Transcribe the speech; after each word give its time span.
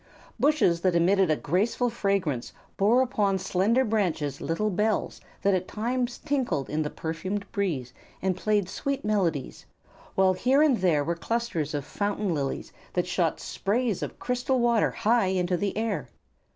Bushes 0.39 0.81
that 0.81 0.95
emitted 0.95 1.29
a 1.29 1.35
grateful 1.35 1.91
fragrance 1.91 2.51
bore 2.75 3.03
upon 3.03 3.37
slender 3.37 3.85
branches 3.85 4.41
little 4.41 4.71
bells 4.71 5.21
that 5.43 5.53
at 5.53 5.67
times 5.67 6.17
tinkled 6.17 6.71
in 6.71 6.81
the 6.81 6.89
perfumed 6.89 7.45
breeze 7.51 7.93
and 8.19 8.35
played 8.35 8.67
sweet 8.67 9.05
melodies, 9.05 9.63
while 10.15 10.33
here 10.33 10.63
and 10.63 10.77
there 10.77 11.03
were 11.03 11.13
clusters 11.13 11.75
of 11.75 11.85
fountain 11.85 12.33
lilies 12.33 12.73
that 12.93 13.05
shot 13.05 13.39
sprays 13.39 14.01
of 14.01 14.17
crystal 14.17 14.59
water 14.59 14.89
high 14.89 15.27
into 15.27 15.55
the 15.55 15.77
air. 15.77 16.09